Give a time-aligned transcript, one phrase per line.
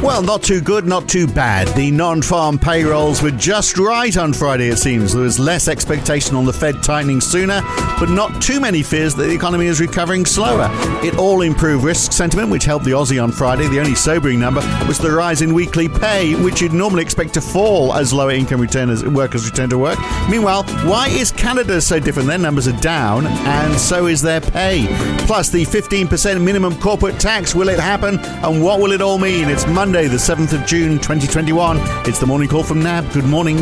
[0.00, 1.66] Well, not too good, not too bad.
[1.74, 5.12] The non farm payrolls were just right on Friday, it seems.
[5.12, 7.60] There was less expectation on the Fed tightening sooner,
[7.98, 10.68] but not too many fears that the economy is recovering slower.
[11.04, 13.66] It all improved risk sentiment, which helped the Aussie on Friday.
[13.66, 17.40] The only sobering number was the rise in weekly pay, which you'd normally expect to
[17.40, 19.98] fall as lower income returners, workers return to work.
[20.30, 22.28] Meanwhile, why is Canada so different?
[22.28, 24.86] Their numbers are down, and so is their pay.
[25.26, 29.48] Plus, the 15% minimum corporate tax will it happen, and what will it all mean?
[29.48, 29.87] It's Monday.
[29.88, 31.78] Monday, the 7th of June 2021.
[32.06, 33.10] It's the morning call from NAB.
[33.10, 33.56] Good morning.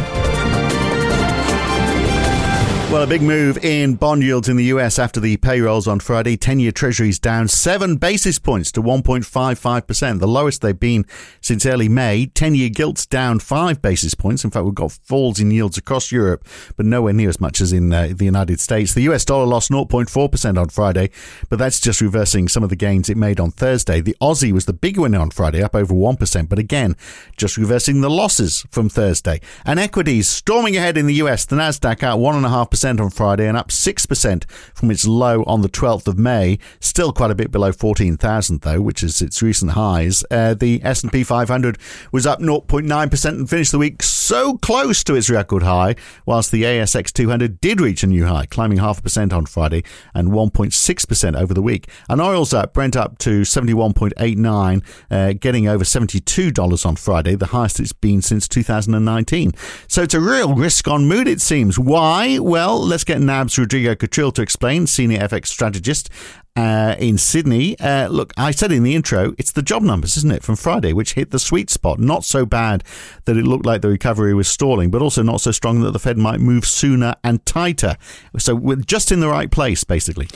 [2.96, 6.38] Well, a big move in bond yields in the US after the payrolls on Friday.
[6.38, 11.04] 10 year treasuries down seven basis points to 1.55%, the lowest they've been
[11.42, 12.24] since early May.
[12.24, 14.44] 10 year gilts down five basis points.
[14.44, 17.70] In fact, we've got falls in yields across Europe, but nowhere near as much as
[17.70, 18.94] in uh, the United States.
[18.94, 21.10] The US dollar lost 0.4% on Friday,
[21.50, 24.00] but that's just reversing some of the gains it made on Thursday.
[24.00, 26.96] The Aussie was the big winner on Friday, up over 1%, but again,
[27.36, 29.42] just reversing the losses from Thursday.
[29.66, 31.44] And equities storming ahead in the US.
[31.44, 36.06] The NASDAQ out 1.5% on Friday and up 6% from its low on the 12th
[36.06, 36.58] of May.
[36.80, 40.24] Still quite a bit below 14,000 though, which is its recent highs.
[40.30, 41.78] Uh, the S&P 500
[42.12, 45.94] was up 0.9% and finished the week so close to its record high,
[46.26, 49.84] whilst the ASX 200 did reach a new high, climbing half a percent on Friday
[50.14, 51.88] and 1.6% over the week.
[52.08, 57.78] And oil's up, Brent up to 71.89, uh, getting over $72 on Friday, the highest
[57.78, 59.52] it's been since 2019.
[59.86, 61.78] So it's a real risk on mood, it seems.
[61.78, 62.40] Why?
[62.40, 66.10] Well, well, let's get NAB's Rodrigo Catril to explain, senior FX strategist
[66.56, 67.78] uh, in Sydney.
[67.78, 70.92] Uh, look, I said in the intro, it's the job numbers, isn't it, from Friday,
[70.92, 72.00] which hit the sweet spot.
[72.00, 72.82] Not so bad
[73.24, 76.00] that it looked like the recovery was stalling, but also not so strong that the
[76.00, 77.96] Fed might move sooner and tighter.
[78.36, 80.26] So we're just in the right place, basically.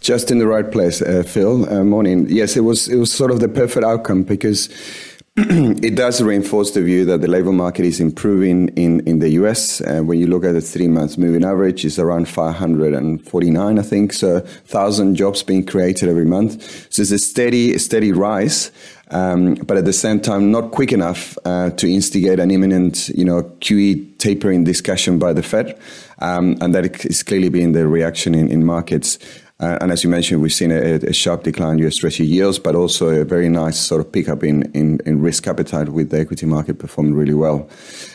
[0.00, 1.68] Just in the right place, uh, Phil.
[1.68, 2.26] Uh, morning.
[2.28, 2.88] Yes, it was.
[2.88, 4.68] It was sort of the perfect outcome because
[5.82, 9.80] it does reinforce the view that the labor market is improving in, in the US.
[9.80, 14.12] Uh, when you look at the three months moving average, it's around 549, I think.
[14.12, 16.92] So 1,000 jobs being created every month.
[16.92, 18.70] So it's a steady, steady rise.
[19.10, 23.24] Um, but at the same time, not quick enough uh, to instigate an imminent, you
[23.24, 25.80] know, QE tapering discussion by the Fed,
[26.18, 29.18] um, and that is clearly being the reaction in, in markets.
[29.60, 32.58] Uh, and as you mentioned, we've seen a, a, sharp decline in US Treasury yields,
[32.58, 36.18] but also a very nice sort of pickup in, in, in risk appetite with the
[36.18, 37.68] equity market performing really well.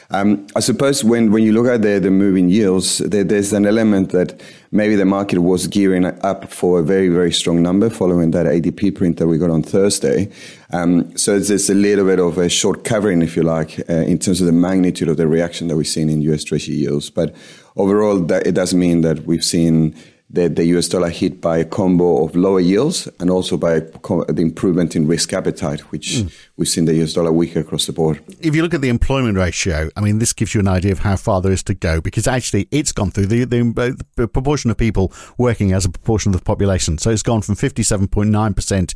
[0.10, 3.68] Um, I suppose when, when you look at the, the moving yields, there, there's an
[3.68, 4.42] element that
[4.72, 8.96] maybe the market was gearing up for a very, very strong number following that ADP
[8.96, 10.32] print that we got on Thursday.
[10.72, 14.18] Um, so there's a little bit of a short covering, if you like, uh, in
[14.18, 17.12] terms of the magnitude of the reaction that we've seen in US Treasury yields.
[17.12, 17.36] But
[17.76, 19.96] overall, that, it does mean that we've seen
[20.30, 24.41] the, the US dollar hit by a combo of lower yields and also by the
[24.41, 26.34] improvement in risk appetite, which mm.
[26.58, 28.22] we've seen the US dollar weaker across the board.
[28.40, 31.00] If you look at the employment ratio, I mean, this gives you an idea of
[31.00, 34.72] how far there is to go because actually it's gone through the, the, the proportion
[34.72, 36.97] of people working as a proportion of the population.
[36.97, 38.94] So it's gone from 57.9%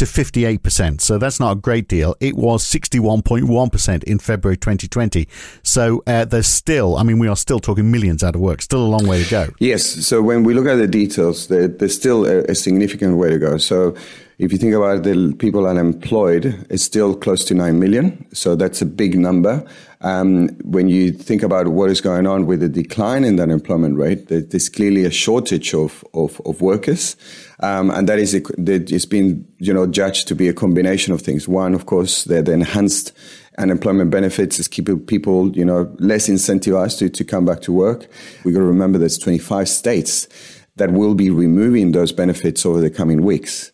[0.00, 1.02] to 58%.
[1.02, 2.16] So that's not a great deal.
[2.20, 5.28] It was 61.1% in February 2020.
[5.62, 8.82] So uh, there's still, I mean, we are still talking millions out of work, still
[8.82, 9.48] a long way to go.
[9.58, 9.84] Yes.
[9.84, 13.38] So when we look at the details, there, there's still a, a significant way to
[13.38, 13.58] go.
[13.58, 13.94] So
[14.40, 18.26] if you think about the people unemployed, it's still close to 9 million.
[18.32, 19.62] So that's a big number.
[20.00, 23.98] Um, when you think about what is going on with the decline in the unemployment
[23.98, 27.16] rate, there's clearly a shortage of, of, of workers.
[27.60, 31.46] Um, and that is, it's been, you know, judged to be a combination of things.
[31.46, 33.12] One, of course, the, the enhanced
[33.58, 38.08] unemployment benefits is keeping people, you know, less incentivized to, to come back to work.
[38.44, 40.28] We've got to remember there's 25 states
[40.76, 43.70] that will be removing those benefits over the coming weeks.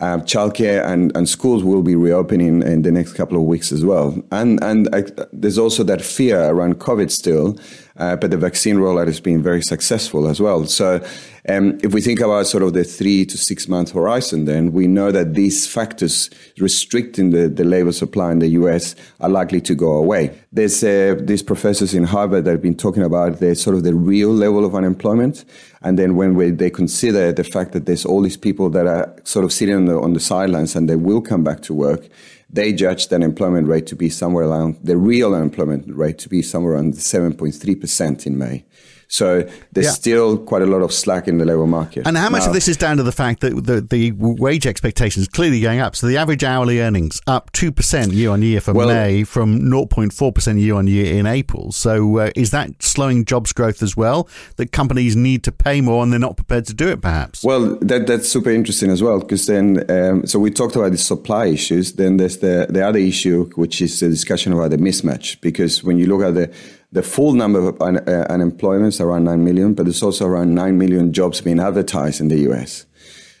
[0.00, 3.84] Uh, childcare and, and schools will be reopening in the next couple of weeks as
[3.84, 4.22] well.
[4.32, 7.58] And and I, there's also that fear around COVID still,
[8.00, 10.64] uh, but the vaccine rollout has been very successful as well.
[10.64, 11.04] So
[11.48, 14.86] um, if we think about sort of the three to six month horizon, then we
[14.86, 19.74] know that these factors restricting the, the labor supply in the US are likely to
[19.74, 20.34] go away.
[20.50, 23.94] There's uh, these professors in Harvard that have been talking about the sort of the
[23.94, 25.44] real level of unemployment.
[25.82, 29.14] And then when we, they consider the fact that there's all these people that are
[29.24, 32.08] sort of sitting on the, on the sidelines and they will come back to work,
[32.52, 36.42] they judge the unemployment rate to be somewhere around the real unemployment rate to be
[36.42, 38.64] somewhere around 7.3% in May.
[39.10, 39.42] So
[39.72, 39.92] there's yeah.
[39.92, 42.06] still quite a lot of slack in the labour market.
[42.06, 44.68] And how much now, of this is down to the fact that the, the wage
[44.68, 45.96] expectations clearly going up?
[45.96, 50.60] So the average hourly earnings up 2% year on year for well, May from 0.4%
[50.60, 51.72] year on year in April.
[51.72, 54.28] So uh, is that slowing jobs growth as well?
[54.56, 57.42] That companies need to pay more and they're not prepared to do it perhaps?
[57.42, 60.98] Well, that, that's super interesting as well because then, um, so we talked about the
[60.98, 61.94] supply issues.
[61.94, 65.40] Then there's the, the other issue, which is the discussion about the mismatch.
[65.40, 66.54] Because when you look at the
[66.92, 70.54] the full number of un- uh, unemployment is around 9 million, but there's also around
[70.54, 72.86] 9 million jobs being advertised in the US.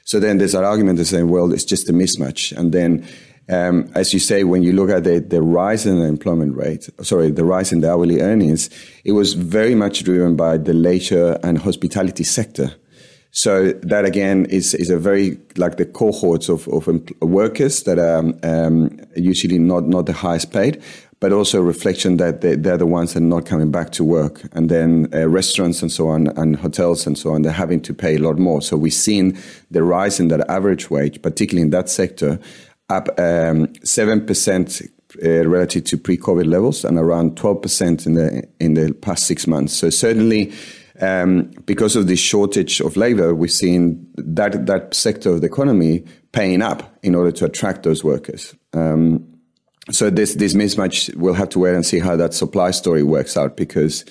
[0.04, 2.56] So then there's an argument to say, well, it's just a mismatch.
[2.56, 3.06] And then,
[3.48, 6.88] um, as you say, when you look at the, the rise in the employment rate,
[7.02, 8.70] sorry, the rise in the hourly earnings,
[9.04, 12.74] it was very much driven by the leisure and hospitality sector.
[13.32, 16.88] So that again is, is a very like the cohorts of, of
[17.20, 20.82] workers that are um, usually not, not the highest paid,
[21.20, 24.42] but also reflection that they, are the ones that are not coming back to work.
[24.52, 27.94] And then uh, restaurants and so on, and hotels and so on, they're having to
[27.94, 28.62] pay a lot more.
[28.62, 29.38] So we've seen
[29.70, 32.40] the rise in that average wage, particularly in that sector,
[32.88, 34.88] up um, 7%
[35.22, 39.74] uh, relative to pre-COVID levels and around 12% in the, in the past six months.
[39.74, 40.52] So certainly,
[41.00, 46.04] um, because of the shortage of labor, we've seen that, that sector of the economy
[46.32, 48.54] paying up in order to attract those workers.
[48.72, 49.26] Um,
[49.90, 53.36] so this this mismatch we'll have to wait and see how that supply story works
[53.36, 54.04] out because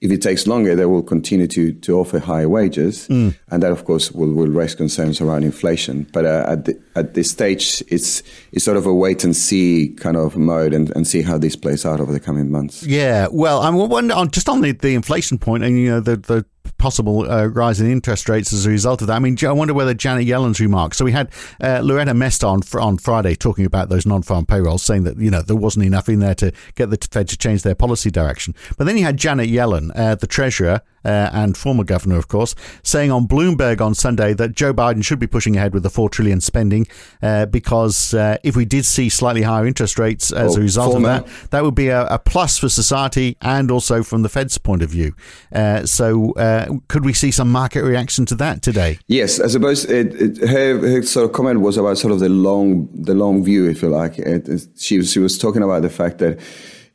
[0.00, 3.08] if it takes longer they will continue to to offer higher wages.
[3.08, 3.34] Mm.
[3.50, 6.06] and that of course will, will raise concerns around inflation.
[6.12, 8.22] But uh, at the, at this stage it's
[8.52, 11.56] it's sort of a wait and see kind of mode and, and see how this
[11.56, 12.82] plays out over the coming months.
[12.84, 13.28] Yeah.
[13.30, 16.46] Well i'm wondering just on the, the inflation point and you know the the
[16.84, 19.14] possible uh, rise in interest rates as a result of that.
[19.14, 20.98] I mean, I wonder whether Janet Yellen's remarks.
[20.98, 21.30] So we had
[21.62, 25.40] uh, Loretta Mester on on Friday talking about those non-farm payrolls, saying that you know
[25.40, 28.54] there wasn't enough in there to get the Fed to change their policy direction.
[28.76, 32.54] But then you had Janet Yellen, uh, the treasurer, uh, and former governor, of course,
[32.82, 36.08] saying on Bloomberg on Sunday that Joe Biden should be pushing ahead with the four
[36.08, 36.86] trillion spending
[37.22, 41.02] uh, because uh, if we did see slightly higher interest rates as a result of
[41.02, 44.82] that, that would be a, a, plus for society and also from the Fed's point
[44.82, 45.14] of view.
[45.52, 48.98] Uh, so, uh, could we see some market reaction to that today?
[49.06, 52.28] Yes, I suppose it, it, her, her, sort of comment was about sort of the
[52.28, 54.18] long the long view, if you like.
[54.18, 56.40] It, she was she was talking about the fact that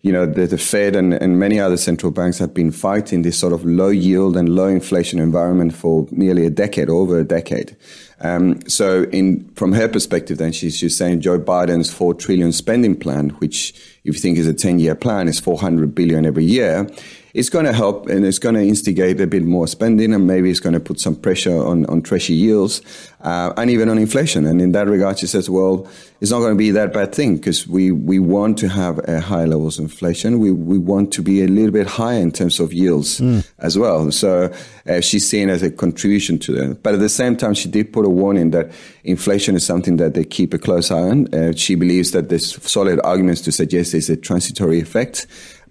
[0.01, 3.37] you know, the, the Fed and, and many other central banks have been fighting this
[3.37, 7.75] sort of low yield and low inflation environment for nearly a decade, over a decade.
[8.21, 12.97] Um, so, in from her perspective, then she's, she's saying Joe Biden's four trillion spending
[12.97, 13.71] plan, which
[14.03, 16.89] if you think is a ten year plan, is four hundred billion every year
[17.33, 20.49] it's going to help and it's going to instigate a bit more spending and maybe
[20.49, 22.81] it's going to put some pressure on, on treasury yields
[23.21, 24.45] uh, and even on inflation.
[24.45, 25.87] And in that regard, she says, well,
[26.21, 29.19] it's not going to be that bad thing because we, we want to have a
[29.21, 30.39] high levels of inflation.
[30.39, 33.47] We, we want to be a little bit higher in terms of yields mm.
[33.59, 34.11] as well.
[34.11, 34.53] So
[34.87, 36.83] uh, she's seen as a contribution to that.
[36.83, 38.71] But at the same time, she did put a warning that
[39.03, 41.33] inflation is something that they keep a close eye on.
[41.33, 45.27] Uh, she believes that there's solid arguments to suggest it's a transitory effect.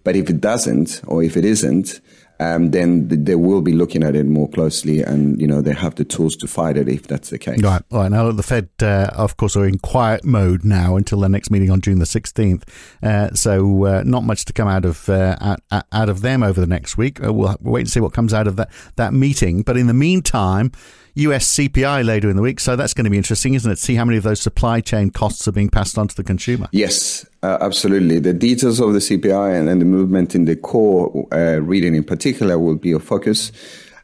[0.09, 2.01] But if it doesn't, or if it isn't,
[2.41, 5.97] um, then they will be looking at it more closely, and you know they have
[5.97, 7.61] the tools to fight it if that's the case.
[7.61, 8.11] Right, right.
[8.11, 11.71] Now the Fed, uh, of course, are in quiet mode now until their next meeting
[11.71, 12.65] on June the sixteenth.
[13.03, 16.59] Uh, so uh, not much to come out of uh, out, out, of them over
[16.59, 17.23] the next week.
[17.23, 19.61] Uh, we'll, we'll wait and see what comes out of that that meeting.
[19.61, 20.73] But in the meantime.
[21.15, 22.61] US CPI later in the week.
[22.61, 23.79] So that's going to be interesting, isn't it?
[23.79, 26.69] See how many of those supply chain costs are being passed on to the consumer.
[26.73, 28.19] Yes, uh, absolutely.
[28.19, 32.05] The details of the CPI and, and the movement in the core uh, reading in
[32.05, 33.53] particular will be a focus.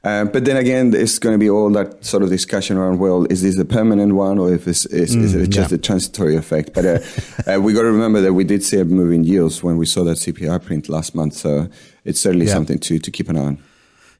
[0.04, 3.24] Uh, but then again, it's going to be all that sort of discussion around, well,
[3.30, 5.76] is this a permanent one or if it's, is, mm, is it just yeah.
[5.76, 6.74] a transitory effect?
[6.74, 6.98] But uh,
[7.54, 9.86] uh, we got to remember that we did see a move in yields when we
[9.86, 11.34] saw that CPI print last month.
[11.34, 11.70] So
[12.04, 12.52] it's certainly yeah.
[12.52, 13.58] something to, to keep an eye on.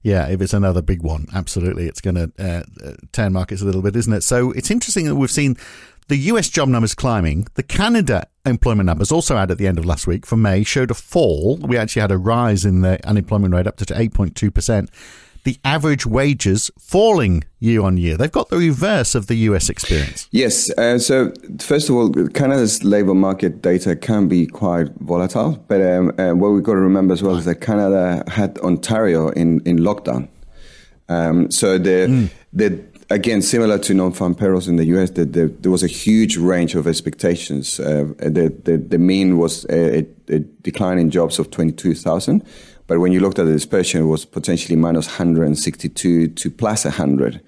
[0.05, 2.63] Yeah, if it's another big one, absolutely, it's going to uh,
[3.13, 4.23] turn markets a little bit, isn't it?
[4.23, 5.57] So it's interesting that we've seen
[6.09, 7.47] the US job numbers climbing.
[7.55, 10.91] The Canada employment numbers, also out at the end of last week for May, showed
[10.91, 11.57] a fall.
[11.57, 14.91] We actually had a rise in the unemployment rate up to 8.2%
[15.45, 18.17] the average wages falling year on year.
[18.17, 20.27] They've got the reverse of the US experience.
[20.31, 20.71] Yes.
[20.77, 25.63] Uh, so, first of all, Canada's labour market data can be quite volatile.
[25.69, 29.29] But um, uh, what we've got to remember as well is that Canada had Ontario
[29.29, 30.29] in, in lockdown.
[31.09, 32.31] Um, so, the, mm.
[32.53, 36.37] the again, similar to non-farm payrolls in the US, the, the, there was a huge
[36.37, 37.79] range of expectations.
[37.79, 42.43] Uh, the, the, the mean was a, a, decline in jobs of 22,000.
[42.87, 47.41] But when you looked at the dispersion, it was potentially minus 162 to plus 100.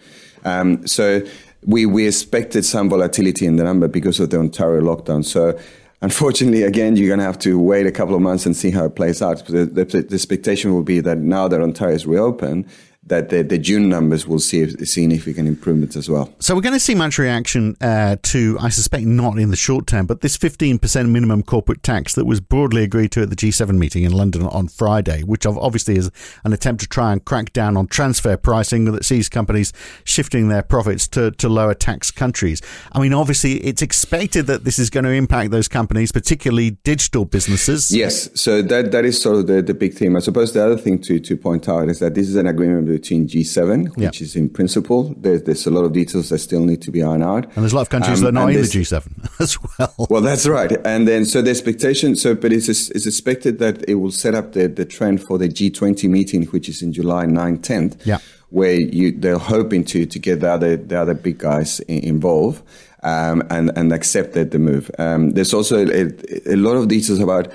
[0.45, 1.23] Um, so
[1.65, 5.25] we, we expected some volatility in the number because of the Ontario lockdown.
[5.25, 5.59] So
[6.01, 8.85] unfortunately, again, you're going to have to wait a couple of months and see how
[8.85, 9.45] it plays out.
[9.47, 12.67] The, the, the expectation will be that now that Ontario is reopened,
[13.07, 16.33] that the, the, June numbers will see significant improvements as well.
[16.41, 19.87] So we're going to see much reaction uh, to, I suspect, not in the short
[19.87, 23.79] term, but this 15% minimum corporate tax that was broadly agreed to at the G7
[23.79, 26.11] meeting in London on Friday, which obviously is
[26.45, 29.73] an attempt to try and crack down on transfer pricing that sees companies
[30.05, 32.61] shifting their profits to, to lower tax countries.
[32.93, 37.25] I mean, obviously, it's expected that this is going to impact those companies, particularly digital
[37.25, 37.93] businesses.
[37.93, 40.17] Yes, so that that is sort of the, the big theme.
[40.17, 42.96] I suppose the other thing to, to point out is that this is an agreement
[42.99, 44.25] between G7, which yeah.
[44.25, 45.15] is in principle.
[45.19, 47.45] There's, there's a lot of details that still need to be ironed out.
[47.45, 49.95] And there's a lot of countries um, that are not in the G7 as well.
[50.11, 50.73] Well, that's right.
[50.87, 54.53] And then, so the expectation, so, but it's, it's expected that it will set up
[54.53, 58.07] the, the trend for the G20 meeting, which is in July 9th, 10th.
[58.07, 58.19] Yeah.
[58.51, 62.63] Where you, they're hoping to, to get the other, the other big guys involved.
[63.03, 64.91] Um, and, and accepted the move.
[64.99, 66.11] Um, there's also a,
[66.47, 67.53] a lot of details about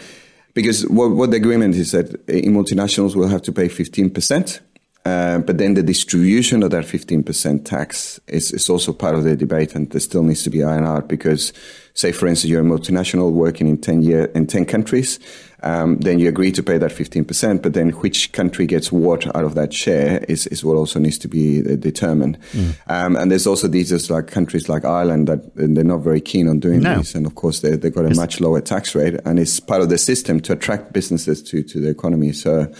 [0.54, 4.60] because what, what the agreement is that multinationals will have to pay 15%
[5.04, 9.36] uh, but then the distribution of that 15% tax is, is also part of the
[9.36, 11.54] debate and there still needs to be ironed out because,
[11.96, 15.20] say, for instance, you're a multinational working in 10 year, in 10 countries,
[15.64, 19.44] um, then you agree to pay that 15%, but then which country gets what out
[19.44, 22.40] of that share is, is what also needs to be uh, determined.
[22.52, 22.76] Mm.
[22.88, 26.60] Um, and there's also these like countries like Ireland that they're not very keen on
[26.60, 26.98] doing no.
[26.98, 27.16] this.
[27.16, 29.82] And of course, they, they've got a it's much lower tax rate and it's part
[29.82, 32.34] of the system to attract businesses to, to the economy.
[32.34, 32.72] So,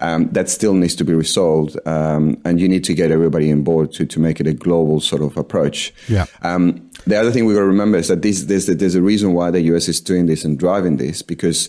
[0.00, 3.62] um, that still needs to be resolved, um, and you need to get everybody on
[3.62, 5.92] board to, to make it a global sort of approach.
[6.08, 6.26] Yeah.
[6.42, 9.32] Um, the other thing we've got to remember is that this, there's, there's a reason
[9.32, 11.68] why the US is doing this and driving this because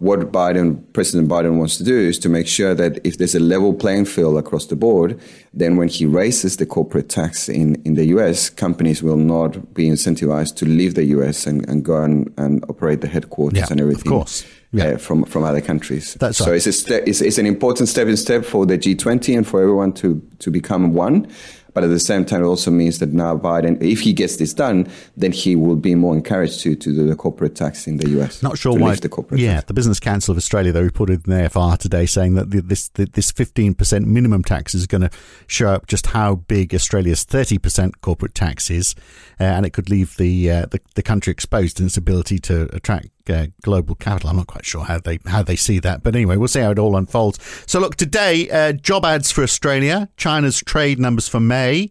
[0.00, 3.40] what Biden, President Biden wants to do is to make sure that if there's a
[3.40, 5.20] level playing field across the board,
[5.52, 9.88] then when he raises the corporate tax in, in the US, companies will not be
[9.88, 13.80] incentivized to leave the US and, and go and, and operate the headquarters yeah, and
[13.80, 14.10] everything.
[14.10, 14.90] Of course yeah.
[14.90, 16.14] Uh, from from other countries.
[16.14, 16.54] That's so right.
[16.54, 19.60] it's a ste- it's, it's an important step in step for the G20 and for
[19.60, 21.26] everyone to to become one.
[21.72, 24.52] But at the same time, it also means that now Biden, if he gets this
[24.52, 28.08] done, then he will be more encouraged to, to do the corporate tax in the
[28.20, 28.42] US.
[28.42, 28.94] Not sure why.
[28.94, 29.66] The corporate yeah, tax.
[29.66, 33.32] the Business Council of Australia, they reported in the AFR today saying that this this
[33.32, 35.10] 15% minimum tax is going to
[35.46, 38.94] show up just how big Australia's 30% corporate tax is,
[39.38, 42.68] uh, and it could leave the, uh, the, the country exposed in its ability to
[42.74, 44.30] attract uh, global capital.
[44.30, 46.70] I'm not quite sure how they how they see that, but anyway, we'll see how
[46.70, 47.38] it all unfolds.
[47.66, 51.90] So, look, today, uh, job ads for Australia, China's trade numbers for May,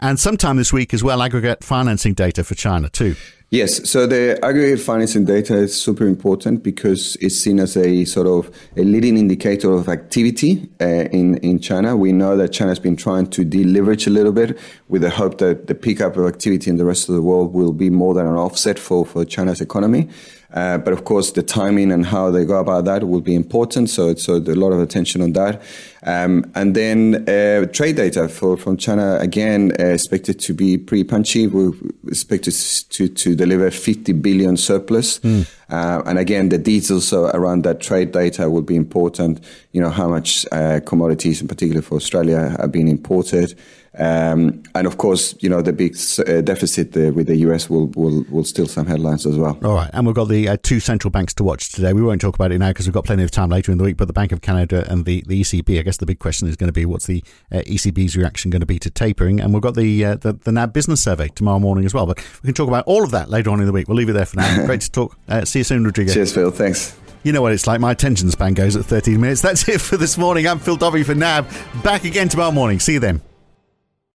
[0.00, 3.16] and sometime this week as well, aggregate financing data for China too.
[3.54, 8.26] Yes, so the aggregate financing data is super important because it's seen as a sort
[8.26, 11.94] of a leading indicator of activity uh, in in China.
[11.94, 15.38] We know that China has been trying to deleverage a little bit with the hope
[15.38, 18.26] that the pickup of activity in the rest of the world will be more than
[18.26, 20.08] an offset for, for China's economy.
[20.54, 23.90] Uh, but of course, the timing and how they go about that will be important.
[23.90, 25.60] So, so a lot of attention on that.
[26.04, 31.02] Um, and then uh, trade data for, from China again uh, expected to be pretty
[31.04, 31.48] punchy.
[31.48, 31.72] We
[32.06, 35.18] expect to, to deliver 50 billion surplus.
[35.20, 35.46] Mm.
[35.70, 39.40] and again, the details around that trade data will be important.
[39.72, 43.58] You know how much uh, commodities, in particular for Australia, are being imported.
[43.98, 45.96] Um, and of course, you know the big
[46.26, 49.58] uh, deficit with the US will, will will steal some headlines as well.
[49.62, 51.92] All right, and we've got the uh, two central banks to watch today.
[51.92, 53.84] We won't talk about it now because we've got plenty of time later in the
[53.84, 53.96] week.
[53.96, 56.56] But the Bank of Canada and the, the ECB, I guess the big question is
[56.56, 57.22] going to be what's the
[57.52, 59.40] uh, ECB's reaction going to be to tapering?
[59.40, 62.06] And we've got the, uh, the, the NAB business survey tomorrow morning as well.
[62.06, 63.88] But we can talk about all of that later on in the week.
[63.88, 64.66] We'll leave it there for now.
[64.66, 65.16] Great to talk.
[65.28, 66.12] Uh, see you soon, Rodrigo.
[66.12, 66.50] Cheers, Phil.
[66.50, 66.96] Thanks.
[67.22, 67.80] You know what it's like.
[67.80, 69.40] My attention span goes at 13 minutes.
[69.40, 70.46] That's it for this morning.
[70.46, 71.46] I'm Phil Dobbie for NAB.
[71.82, 72.80] Back again tomorrow morning.
[72.80, 73.22] See you then.